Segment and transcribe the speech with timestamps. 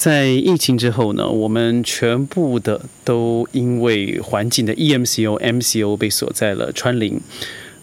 [0.00, 7.20] 在疫情之后呢，我们全部的都因为环境的 EMCO、MCO 被锁在了川林。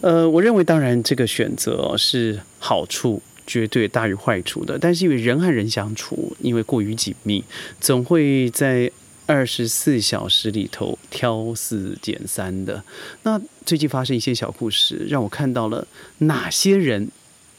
[0.01, 7.43] 呃，我认为当然这个选择是好处绝对大于坏处的，但是因为人和人相处，因为过于紧密，
[7.79, 8.89] 总会在
[9.27, 12.83] 二十四小时里头挑四拣三的。
[13.21, 15.85] 那最近发生一些小故事，让我看到了
[16.17, 17.11] 哪些人。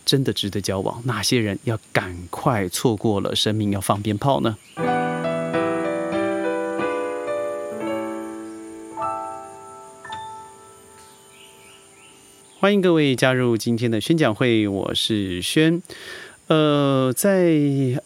[0.09, 1.03] 真的值得交往？
[1.05, 4.57] 哪些人要赶快错过了生命要放鞭炮呢？
[12.59, 15.83] 欢迎各位加入今天的宣讲会，我是轩。
[16.47, 17.51] 呃，在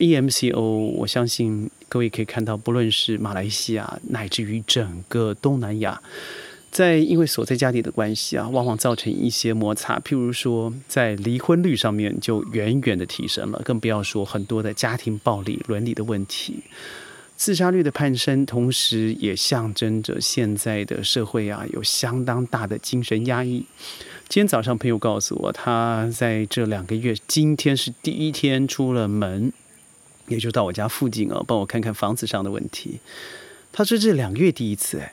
[0.00, 6.02] EMCO，我相信各位可以看到，不论是马来西亚，乃至于整个东南亚。
[6.72, 10.00] 在因为锁在家里的关系啊，往往造成一些摩擦。
[10.00, 16.62] 譬如说，在离婚率上面就远远的提升了，更不要说很多的家庭暴力、伦理的问题。
[17.36, 23.66] 自杀率的攀升，同时也象征着现在的社会啊，有相当大的精神压抑。
[24.30, 29.52] 今天早上，朋友告诉我，他在这两个月，今天是第一天出了门，
[30.28, 33.00] 也就到我家附近啊，帮我看看房子上的问题。
[33.70, 35.12] 他说这两个月第一次，哎。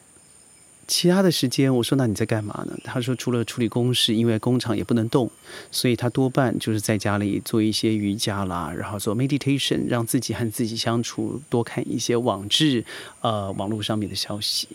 [0.90, 2.76] 其他的时间，我说那你在干嘛呢？
[2.84, 5.30] 他说除了处理公事，因为工厂也不能动，
[5.72, 12.84] 所以他多半就是在家里做一些瑜伽啦，然后做 meditation，让自己和自己相处，多看一些网志，
[13.22, 14.68] 呃，网络上面的消息。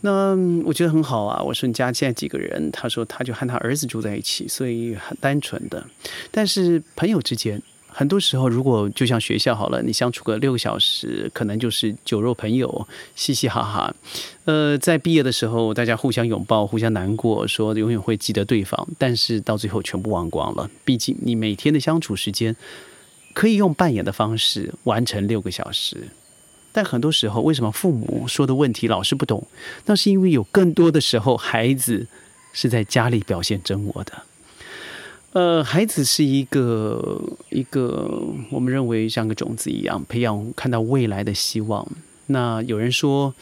[0.00, 0.34] 那
[0.64, 1.42] 我觉得很好啊。
[1.42, 2.70] 我说你家现在几个人？
[2.72, 5.86] 他说他就和他儿子住在一起，所以很单纯的。
[6.30, 7.62] 但是朋友之间。
[7.98, 13.92] 很多时候，如果就像学校好了，你相处个六个小时，可能就是酒肉朋友，嘻嘻哈哈。
[14.44, 20.70] 呃，在毕业的时候，大家互相拥抱，互相难过，说永远会记得对方，但是到最后全部忘光了。
[20.84, 22.54] 毕竟你每天的相处时间
[23.32, 26.06] 可以用扮演的方式完成六个小时，
[26.70, 29.44] 但很多时候，为什么父母说的问题老是不懂？
[29.86, 32.06] 那是因为有更多的时候，孩子
[32.52, 34.22] 是在家里表现真我的。
[35.38, 38.10] 呃，孩子是一个一个，
[38.50, 41.86] 我们认为像个种子一样，培养看到未来的希望。
[42.26, 43.32] 那有人说，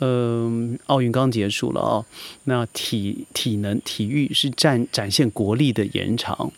[0.00, 2.04] 嗯，奥运刚结束了哦，
[2.44, 6.52] 那体体能体育是展展现国力的延长。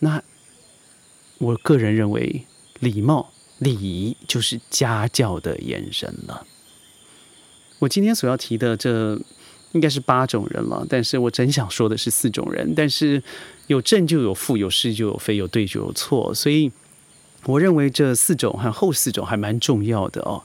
[0.00, 0.22] 那
[1.38, 2.44] 我个人认为，
[2.80, 6.46] 礼貌礼仪就是家教的延伸了。
[7.78, 9.18] 我今天所要提的这。
[9.72, 12.72] 应该是八种人了，但是我真想说的是四种人。
[12.74, 13.22] 但是
[13.68, 16.72] 有正就有负，有是就有非，有对就有错，所以
[17.44, 20.42] 我认为这四种和后四种还蛮重要的哦。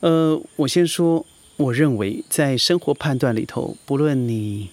[0.00, 1.26] 呃，我先说，
[1.56, 4.70] 我认为在生活判断里头，不论你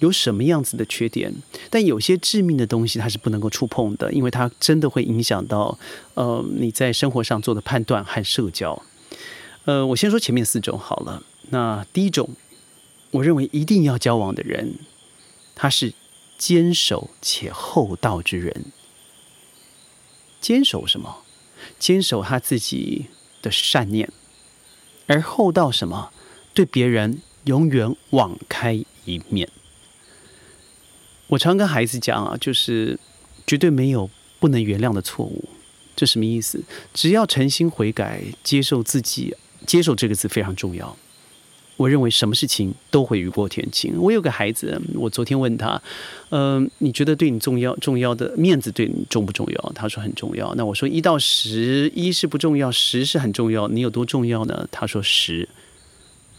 [0.00, 1.32] 有什么样子的缺点，
[1.70, 5.78] 但有些致命的东西它是不能够触碰的，因为它真的会影响到
[6.14, 8.82] 呃你在生活上做的判断和社交。
[9.64, 11.22] 呃，我先说前面四种好了。
[11.50, 12.28] 那第一种，
[13.12, 14.74] 我认为一定要交往的人，
[15.54, 15.94] 他是
[16.36, 18.66] 坚守且厚道之人。
[20.40, 21.22] 坚守什么？
[21.78, 23.06] 坚守他自己
[23.40, 24.12] 的善念，
[25.06, 26.12] 而厚道什么？
[26.52, 29.48] 对别人永远网开一面。
[31.28, 33.00] 我常跟孩子讲啊，就是
[33.46, 35.48] 绝对没有不能原谅的错误。
[35.96, 36.62] 这什么意思？
[36.92, 39.34] 只要诚心悔改，接受自己，
[39.66, 40.96] 接受这个字非常重要。
[41.76, 43.94] 我认为什么事情都会雨过天晴。
[43.98, 45.80] 我有个孩子，我昨天问他，
[46.30, 49.72] 嗯，你觉得对你重要重要的面子对你重不重要？
[49.74, 50.54] 他说很重要。
[50.54, 53.66] 那我说一到十，一是不重要，十是很重要。
[53.68, 54.68] 你有多重要呢？
[54.70, 55.48] 他说十。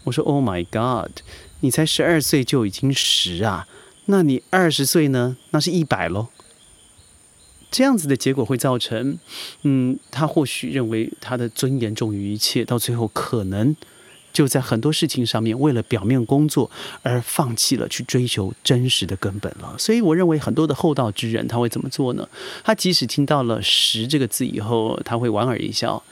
[0.04, 1.10] 我说 Oh my God，
[1.60, 3.66] 你才十二岁就已经十啊？
[4.06, 5.36] 那你二十岁呢？
[5.50, 6.28] 那是一百喽。
[7.70, 9.18] 这样子的结果会造成，
[9.64, 13.76] 嗯，他或许认为他的尊严重于一切，到最后可能。
[14.36, 16.70] 就在很多事情上面，为了表面工作
[17.02, 19.74] 而放弃了去追求真实的根本了。
[19.78, 22.28] 所以，我认为很多的厚道之人他会怎么做呢？
[22.62, 26.02] 他即使听到了“十”这个字以后，他会莞尔一笑，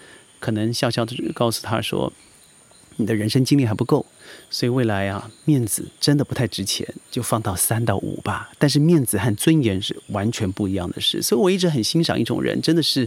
[0.40, 2.10] 可能笑笑的告诉他说
[2.96, 4.06] ：“你的人生经历还不够，
[4.48, 11.20] 所以未来啊，面子真的不太值钱，就放到三到五吧。”但是，面子和尊严是完全不一样的事。
[11.20, 13.06] 所以我一直很欣赏一种人，真的是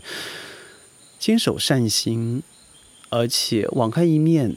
[1.18, 2.44] 坚守善心，
[3.10, 4.56] 而且网开一面。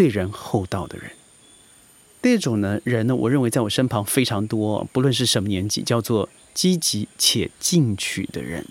[0.00, 1.10] 对人厚道的人，
[2.22, 8.66] 第二种呢人呢，我认为在我身旁非常多，不论是什么年纪，叫做积极且进取的人。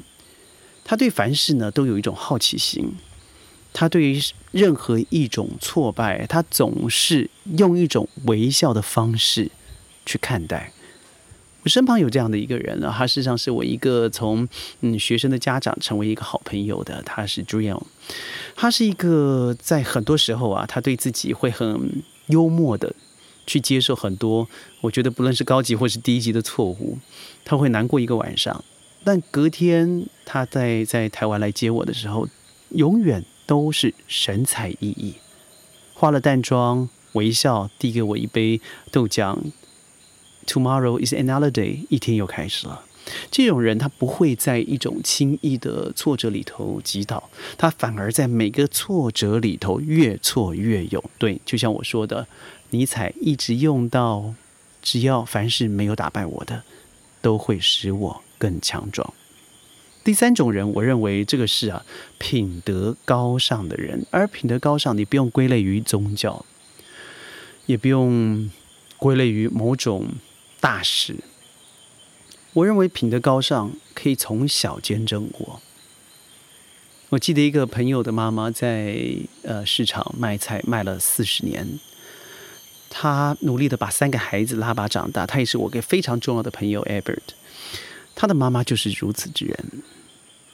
[0.83, 2.95] 他对凡事呢都有一种好奇心，
[3.71, 4.19] 他对于
[4.51, 7.29] 任何一种挫败，他总是
[7.59, 9.51] 用一种微笑的方式
[10.07, 10.73] 去看待。
[11.61, 14.47] 我身旁有这样的一个人呢，他事实上是我一个从
[14.81, 17.81] 嗯学生的家长成为一个好朋友的，他是 Dream，
[18.55, 22.95] 他是一个在很多时候啊，他对自己会很幽默的
[23.45, 24.47] 去接受很多，
[24.81, 26.97] 我觉得不论是高级或是低级的错误，
[27.43, 28.63] 他会难过一个晚上，
[29.03, 32.27] 但隔天他在在台湾来接我的时候，
[32.69, 35.15] 永远都是神采奕奕，
[35.93, 38.61] 化了淡妆，微笑递给我一杯
[38.91, 39.37] 豆浆。
[40.49, 42.83] Tomorrow is another day，一天又开始了。
[43.29, 51.03] 这种人他不会在一种轻易的挫折里头击倒，他反而在每个挫折里头越挫越勇。
[51.19, 52.27] 对，就像我说的，
[52.71, 54.33] 尼采一直用到，
[54.81, 56.63] 只要凡是没有打败我的，
[57.21, 59.13] 都会使我更强壮。
[60.03, 61.85] 第三种人，我认为这个是啊，
[62.17, 66.43] 品德高尚的人，而品德高尚，你不用归类于宗教，
[67.67, 68.49] 也不用
[68.97, 70.07] 归类于某种。
[70.59, 71.15] 大事，
[72.53, 75.61] 我认为品德高尚可以从小见证我。
[77.09, 81.79] 我记得一个朋友的妈妈在呃市场卖菜卖了四十年，
[82.89, 85.25] 她努力的把三个孩子拉拔长大。
[85.25, 87.33] 她也是我个非常重要的朋友 Albert，
[88.13, 89.57] 他的妈妈就是如此之人。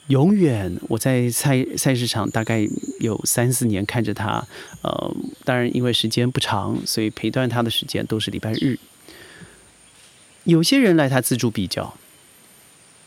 [0.08, 2.66] 永远我在菜菜市场大概
[3.00, 4.48] 有三四年看着他，
[4.84, 8.78] 呃，当然因为时间不长，所以陪伴他的时间都是礼拜日。
[10.46, 11.94] 有些人来，他自助比较；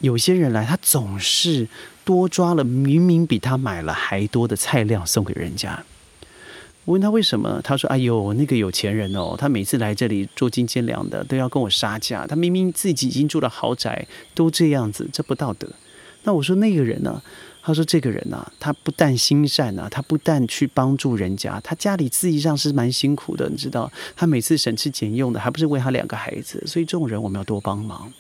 [0.01, 1.67] 有些人来，他总是
[2.05, 5.85] 多抓了明明比他买了还多的菜量送给人家。
[6.85, 12.27] 我问他为什么，他说：“哎呦，那个有钱人哦，他每次来这里捉襟见肘的，都要跟我杀价。
[12.27, 15.69] 他明明自己已经住了豪宅，都这样子，这不道德。”
[16.25, 17.23] 那我说那个人呢？
[17.61, 23.93] 他说：“这个人呐，他不但心善呐，他不但去帮助人家，他家里自己上是蛮辛苦的，你知道？
[24.17, 26.63] 他每次省吃俭用的，还不是为他两个孩子？
[26.67, 28.11] 所以这种人我们要多帮忙。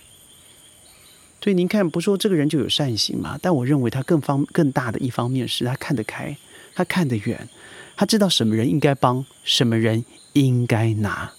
[1.42, 3.38] 所以您看，不说这个人就有善行嘛？
[3.40, 6.36] 但我认为他更方更大的一方面是他看得开，
[6.74, 7.48] 他看得远，
[7.96, 10.04] 他知道什么人应该帮，什么人
[10.34, 11.32] 应该拿。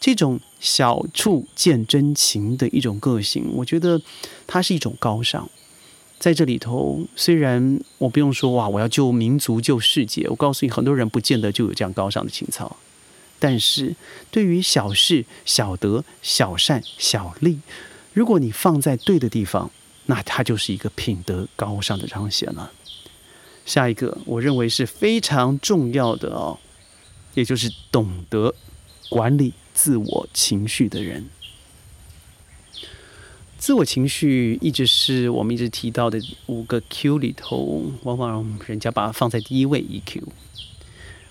[0.00, 4.00] 这种小处见真情的一种个性，我觉得
[4.48, 5.48] 他是一种高尚。”
[6.18, 12.76] 在这里头，虽然我不用说哇，我要救民族、救世界，我告诉你，很多人不见得就有这样高尚的情操。
[13.38, 13.94] 但是
[14.30, 17.60] 对于小事、小德、小善、小利，
[18.14, 19.70] 如果你放在对的地方，
[20.06, 22.72] 那它就是一个品德高尚的彰显了。
[23.66, 26.58] 下一个，我认为是非常重要的哦，
[27.34, 28.54] 也就是懂得
[29.10, 31.28] 管理自我情绪的人。
[33.58, 39.82] 自我情绪一直是我们一直提到的五个 Q 里头，往往人家把它放在第一位。
[39.82, 40.22] EQ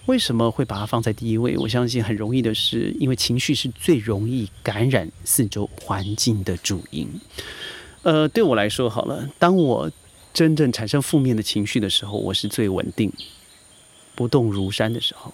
[0.08, 1.58] 为什么会把它放在第一位？
[1.58, 7.08] 我相信很容易的是，因为情绪是最容易感染四周环境的主因。
[8.04, 9.92] 呃，对我来说，好了，当我
[10.34, 13.12] 真正产生负面的情绪的时候，我是最稳定、
[14.14, 15.32] 不动如山的时候；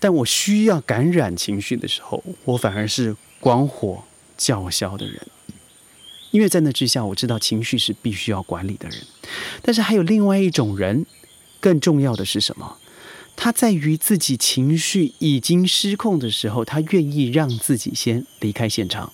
[0.00, 4.02] 但我需要感染情绪的时候，我反而是光火
[4.36, 5.20] 叫嚣的人。
[6.34, 8.98] 因为在那之下，我知道情绪是必须要管理的人，
[9.62, 11.06] 但是还有另外一种人，
[11.60, 12.76] 更重要的是什么？
[13.36, 19.12] 他在于自己情绪已经失控的时候，他愿意让自己先离开现场，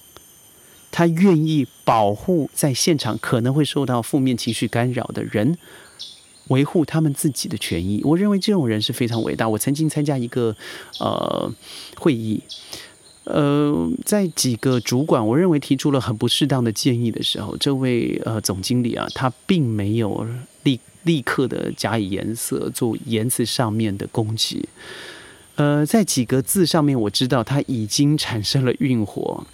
[0.91, 5.59] 他愿意保护在现场可能会受到负面情绪干扰的人，
[6.49, 8.01] 维护他们自己的权益。
[8.03, 9.47] 我认为这种人是非常伟大。
[9.47, 10.57] 我曾经参加一个
[10.99, 11.53] 呃
[11.99, 12.43] 会议。
[13.33, 20.27] 呃，在几个主管我认为提出了很不适当的建议的时候，这位呃总经理啊，他并没有
[20.63, 24.69] 立立刻的加以颜色，做言辞上面的攻击。
[25.57, 29.47] 呃，在几个字上面，我知道他已经产生了运火，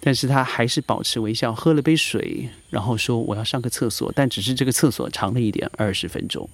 [0.00, 6.48] 但是他还是保持微笑，喝了杯水，然后说我要上个厕所，但只是这个厕所长了一点，二十分钟。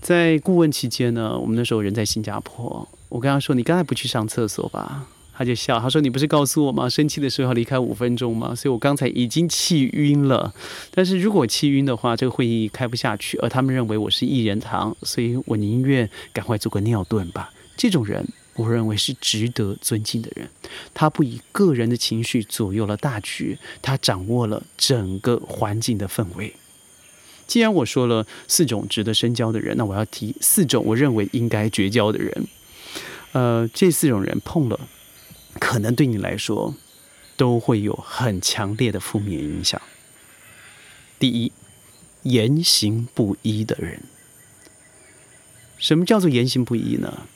[0.00, 2.88] 在顾问期间呢，我们那时候人在新加坡。
[3.08, 5.06] 我跟他说：“你刚才不去上厕所吧？”
[5.38, 6.88] 他就笑，他说：“你不是告诉我吗？
[6.88, 8.54] 生气的时候要离开五分钟吗？
[8.54, 10.52] 所以我刚才已经气晕了。
[10.90, 13.36] 但是如果气晕的话，这个会议开不下去。
[13.38, 17.52] 而他们认为我是一人堂，所以我宁愿赶快做个尿遁吧。
[17.76, 20.48] 这种人，我认为是值得尊敬的人。
[20.94, 26.54] 他不以个人的情绪左右了大局，他掌握了整个环境的氛围。
[27.46, 32.46] 既然我说了四种值得深交的人，那我要提四种我认为应该绝交的人。”
[33.32, 34.88] 呃，这四种人碰了，
[35.58, 36.74] 可能对你来说
[37.36, 39.80] 都会有很强烈的负面影响。
[41.18, 41.52] 第一，
[42.22, 44.04] 言行不一的人。
[45.76, 47.26] 什么叫做言行不一呢？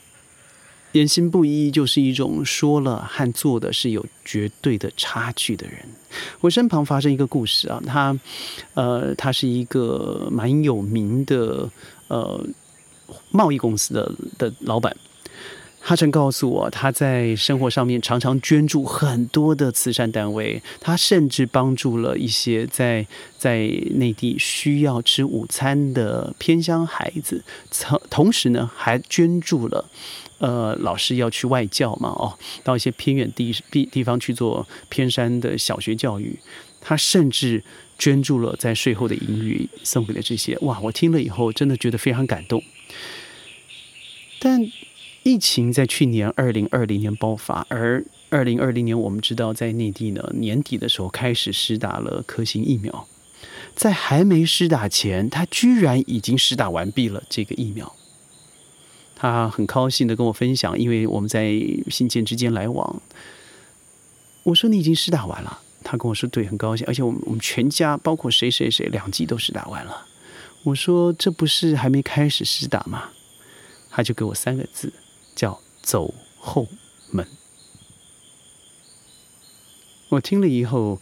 [0.93, 5.77] 言行不一就是一种说了和做的是有绝对的差距的人。
[6.41, 8.17] 我身旁发生一个故事啊，他，
[8.73, 11.69] 呃，他是一个蛮有名的
[12.07, 12.45] 呃
[13.31, 14.95] 贸易公司的的老板。
[15.83, 23.61] 他曾告诉我，他在生活上面常常捐助很多的慈善单位，他甚至帮助了一些在在
[23.95, 29.89] 内地需要吃午餐的偏乡孩子，同同时呢，还捐助了，
[30.41, 36.37] 呃，老师要去外教嘛，哦，到一些偏远地地地方去做偏山的小学教育，
[36.81, 37.63] 他甚至
[37.97, 42.61] 捐助了在税后的盈余送给了这些，哇，我听了以后真的觉得非常感动，
[44.39, 44.69] 但。
[45.23, 53.07] 疫情在去年二零二零年爆发，而二零二零年我们知道，在内地呢年底的时候开始施打了科兴疫苗，
[53.75, 57.95] 在还没施打前，他居然已经施打完毕了这个疫苗。
[59.21, 61.53] 他很高兴的跟我分享，因为我们在
[61.91, 63.01] 信件之间来往。
[64.41, 70.07] 我说你已经试打完了，他跟我说对，很高兴，而且我们我们全家包括谁谁谁两剂都试打完了。
[70.63, 73.09] 我说这不是还没开始试打吗？
[73.91, 74.91] 他就给我三个字。
[75.35, 76.67] 叫走后
[77.11, 77.25] 门。
[80.09, 80.99] 我听了以后，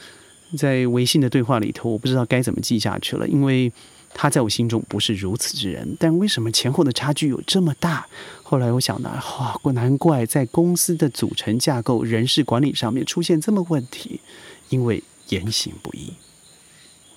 [0.58, 3.72] 在微信的对话里头，我不知道该怎么记下去了，因为
[4.14, 5.96] 他在我心中不是如此之人。
[6.00, 8.08] 但为什么前后的差距有这么大？
[8.44, 9.22] 后来我想呢，
[9.64, 14.20] 哇，难怪在公司的组成架构、人事管理上面出现这么问题，
[14.70, 16.14] 因为言行不一。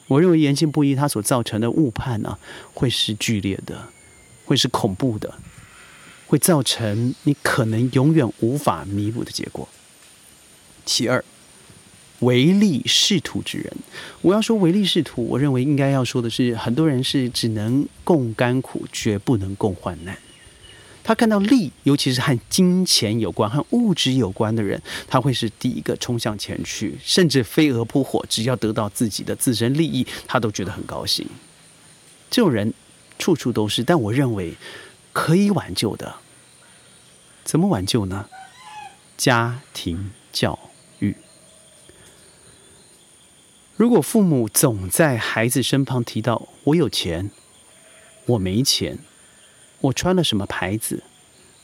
[0.09, 2.39] 我认为言行不一，它所造成的误判呢，
[2.75, 3.89] 会是剧烈的，
[4.45, 5.35] 会是恐怖的。
[6.27, 9.69] 会造成你可能永远无法弥补的结果。
[10.87, 11.23] 其二，
[12.23, 13.73] 唯利是图之人，
[14.23, 20.17] 我要说唯利是图，我认为应该要说的是，很多人是只能共甘苦，绝不能共患难。
[21.05, 31.27] 他看到利，尤其是和金钱有关、和物质有关的人，他会是第一个冲向前去，甚至飞蛾扑火，只要得到自己的自身利益，他都觉得很高兴。
[32.31, 32.73] 这种人
[33.19, 34.55] 处处都是，但我认为
[35.13, 36.15] 可以挽救的。
[37.43, 38.29] 怎么挽救呢？
[39.17, 40.72] 家庭教育。
[43.83, 47.33] 如果父母总在孩子身旁提到“我有钱
[48.27, 49.01] ”“我没钱
[49.83, 51.03] ”“我穿了什么牌子”“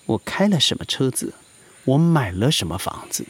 [0.07, 1.35] 我开了什么车子
[1.87, 3.25] ”“我买了什么房子”，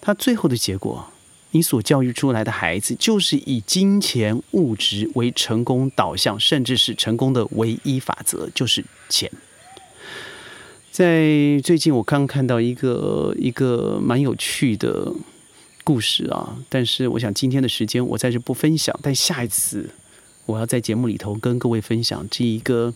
[0.00, 1.10] 他最后的结果，
[1.50, 9.28] 你所教育出来的孩子就是以金钱物质为成功导向，甚至是成功的唯一法则，就是钱。
[10.92, 15.12] 在最近，我刚看到一个一个蛮有趣的
[15.86, 19.90] 故事啊，但是我想今天的时间我在这不分享，但下一次
[20.46, 22.92] 我要在节目里头跟各位分享这一个，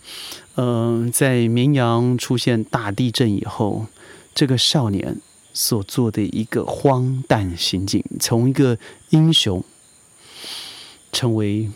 [0.57, 3.87] 嗯，在绵阳出现大地震以后，
[4.35, 5.21] 这个少年
[5.53, 8.77] 所做的一个荒诞行径，从一个
[9.11, 9.63] 英雄
[11.13, 11.71] 成为。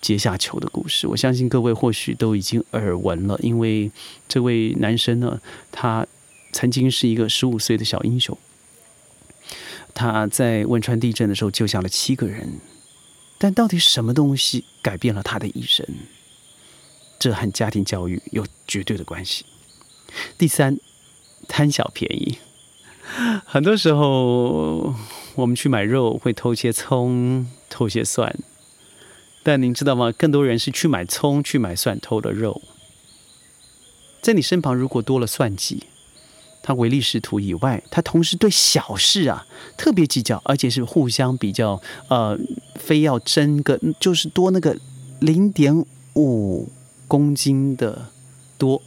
[0.00, 3.38] 阶下囚的故事，我相信各位或许都已经耳闻了。
[3.42, 3.92] 因为
[4.26, 5.38] 这位男生呢，
[5.70, 6.06] 他
[6.52, 8.36] 曾经是一个十五岁的小英雄，
[9.94, 12.60] 他在汶川地震的时候救下了七个人。
[13.38, 15.86] 但到底什么东西改变了他的一生？
[17.18, 19.44] 这和家庭教育有绝对的关系。
[20.36, 20.78] 第三，
[21.48, 22.38] 贪小便宜。
[23.44, 24.94] 很多时候，
[25.34, 28.38] 我们去买肉会偷些葱，偷些蒜。
[29.42, 30.12] 但您知道吗？
[30.12, 32.60] 更多人是去买葱、去买蒜，偷了肉。
[34.20, 35.84] 在你身旁，如果多了算计，
[36.70, 39.44] 他唯利是图以外，他同时对小事啊
[39.76, 42.38] 特别计较，而且是互相比较，呃，
[42.76, 44.78] 非要争个就是多那个
[45.18, 45.84] 零点
[46.14, 46.70] 五
[47.08, 48.06] 公斤的
[48.56, 48.80] 多，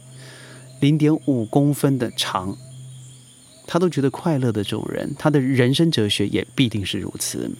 [0.80, 2.56] 零点五公分的长，
[3.66, 7.50] 他都觉得快乐的这种人，他的人生哲学也必定是如此。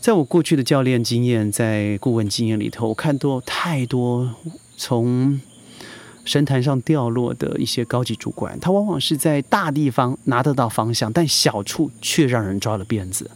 [0.00, 4.34] 在我过去的教练经验，在顾问经验里头，我看多太多
[4.78, 5.38] 从
[6.24, 13.30] 神坛上掉落的一些高级主管，他往往是在大地方拿得到方向，但小处却让人抓了辫子。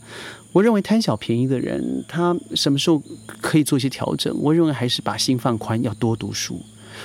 [0.52, 3.02] 我认为贪小便宜的人，他什么时候
[3.40, 4.34] 可以做一些调整？
[4.40, 6.60] 我认为还是把心放宽，要多读书，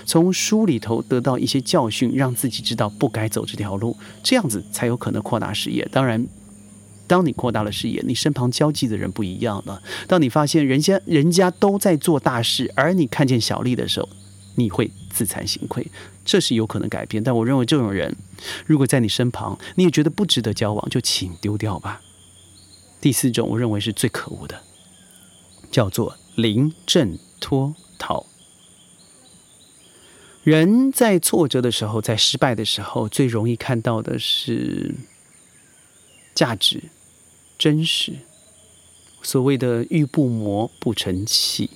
[0.06, 5.88] 从书里头得到一些教训，让自己知道不该走这条路，这样子才有可能扩大视野。
[5.92, 6.26] 当然。
[7.06, 9.80] 当你扩大了视野，你身旁交际的人不一样了。
[10.08, 14.08] 当你发现人家人家都在做大事，而你看见小利的时候，
[14.56, 15.88] 你会自惭形愧。
[16.26, 18.16] 这是有可能改变，但我认为这种人，
[18.66, 22.02] 如果在你身旁，你也觉得不值得交往，就请丢掉吧。
[23.02, 24.62] 第四种，我认为是最可恶的，
[25.70, 28.26] 叫做临阵脱逃。
[30.44, 34.96] 人在挫折的时候，在失败的时候，最容易看到的是
[36.34, 36.84] 价值、
[37.58, 38.14] 真实。
[39.22, 41.70] 所谓的“玉不磨不成器”，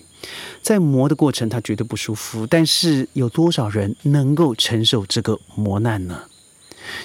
[0.61, 2.45] 在磨的过程，他绝对不舒服。
[2.45, 6.23] 但是，有多少人能够承受这个磨难呢？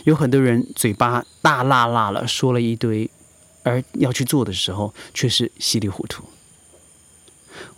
[0.04, 3.11] 有很多人嘴巴大辣辣了，说了一堆，
[3.62, 6.25] 而要去做的时候，却是稀里糊涂。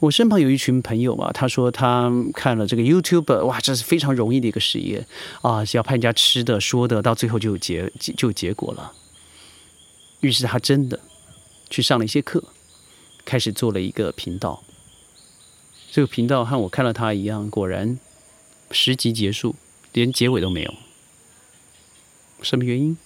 [0.01, 5.07] 我身旁有一群朋友啊，他说他看了这个 YouTube，哇，这是非常容易的一个实验
[5.43, 8.93] 啊，只要拍人家吃的、说的，到最后就有结就有结果了。
[10.21, 11.01] 于是他真的
[11.69, 12.45] 去上了一些课。
[13.27, 14.63] 开始做了一个频道，
[15.95, 18.01] 这个频道和我看了他一样，果然
[18.73, 19.55] 十集结束，
[19.93, 20.75] 连结尾都没有。
[22.43, 22.97] 什么原因？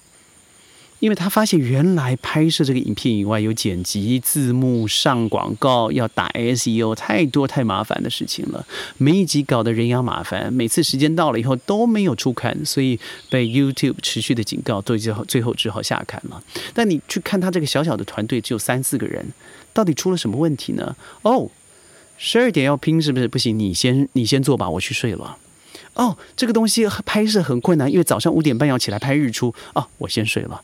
[1.00, 8.66] 因为他发现原来拍摄这个影片以外，有剪辑、字幕、上广告，要打 SEO，太多太麻烦的事情了。
[8.96, 16.42] 每一集搞得人仰马翻，每次时间到了以后都没有出刊，所以被 YouTube 持续的警告，最后最后只好下刊了。
[16.72, 19.26] 但你去看他这个小小的团队，只有三四个人。
[19.74, 20.96] 到底出了什么问题呢？
[21.20, 21.48] 哦，
[22.18, 23.56] 十二点要拼是不是不行？
[23.56, 25.38] 你先你先做吧，我去睡了。
[25.94, 29.54] 哦，这个东西拍摄很困难，因为早上五点半要起来拍日出。
[29.74, 30.62] 哦，我先睡了。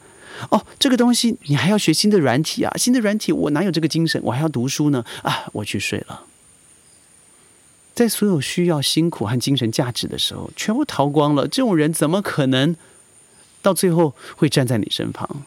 [0.51, 4.21] 哦，这个东西你还要学新的软体啊，新的软体我哪有这个精神？
[4.25, 5.05] 我还要读书呢。
[5.23, 6.25] 啊，我去睡了。
[7.95, 11.47] 在所有需要辛苦和精神价值的时候，全部逃光了。
[11.47, 12.75] 这种人怎么可能
[13.63, 15.45] 到最后会站在你身旁？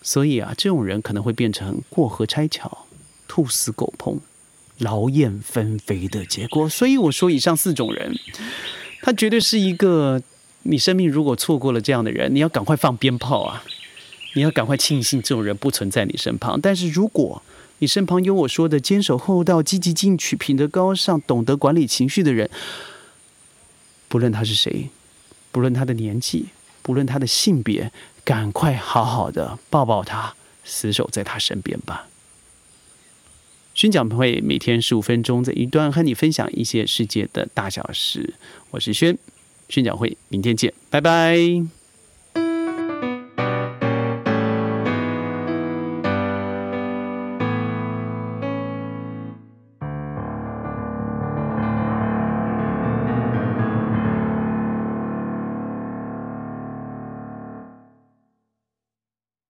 [0.00, 2.86] 所以啊，这种人可能会变成过河拆桥、
[3.26, 4.18] 兔死狗烹、
[4.78, 6.68] 劳燕分飞的结果。
[6.68, 8.18] 所以我说，以上四种人，
[9.02, 10.22] 他绝对是一个
[10.62, 13.62] 你生命如果错过了这样的人，你要赶快放鞭炮啊！
[14.34, 16.60] 你要赶快庆幸这种人不存在你身旁。
[16.60, 17.42] 但是如果
[17.78, 22.50] 你身旁有我说的坚守厚道、积极进取、品德高尚、懂得管理情绪的人，
[24.08, 24.90] 不论他是谁，
[25.50, 26.46] 不论他的年纪，
[26.82, 27.92] 不论他的性别。
[28.24, 32.08] 赶快好好的抱抱他，死守在他身边吧。
[33.78, 38.34] 宣讲会每天十五分钟，在一段和你分享一些世界的大小事。
[38.72, 39.16] 我是轩，
[39.68, 41.77] 宣讲会明天见，拜拜。